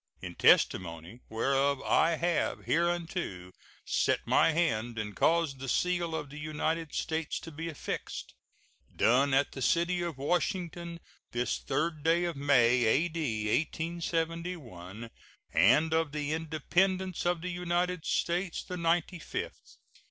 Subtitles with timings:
[0.19, 3.51] In testimony whereof I have hereunto
[3.85, 8.33] set my hand and caused the seal of the United States to be affixed.
[8.95, 10.99] Done at the city of Washington,
[11.33, 13.45] this 3d day of May, A.D.
[13.55, 15.11] 1871,
[15.53, 19.77] and of the Independence of the United States the ninety fifth.